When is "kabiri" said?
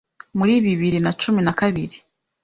1.59-1.97